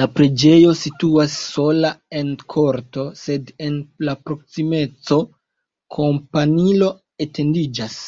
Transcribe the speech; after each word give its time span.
La 0.00 0.04
preĝejo 0.18 0.70
situas 0.82 1.34
sola 1.40 1.90
en 2.20 2.30
korto, 2.56 3.04
sed 3.24 3.52
en 3.66 3.76
la 4.10 4.14
proksimeco 4.30 5.20
kampanilo 5.98 6.90
etendiĝas. 7.28 8.00